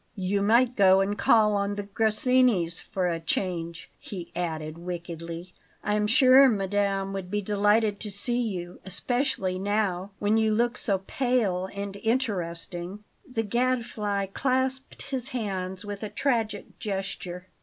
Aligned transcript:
"You 0.15 0.41
might 0.41 0.75
go 0.75 0.99
and 0.99 1.15
call 1.15 1.55
on 1.55 1.75
the 1.75 1.83
Grassinis 1.83 2.79
for 2.81 3.07
a 3.07 3.19
change," 3.19 3.87
he 3.99 4.31
added 4.35 4.79
wickedly. 4.79 5.53
"I'm 5.83 6.07
sure 6.07 6.49
madame 6.49 7.13
would 7.13 7.29
be 7.29 7.39
delighted 7.39 7.99
to 7.99 8.09
see 8.09 8.41
you, 8.41 8.79
especially 8.83 9.59
now, 9.59 10.09
when 10.17 10.37
you 10.37 10.55
look 10.55 10.75
so 10.75 11.03
pale 11.05 11.69
and 11.75 11.97
interesting." 11.97 13.03
The 13.31 13.43
Gadfly 13.43 14.29
clasped 14.33 15.03
his 15.03 15.27
hands 15.29 15.85
with 15.85 16.01
a 16.01 16.09
tragic 16.09 16.79
gesture. 16.79 17.45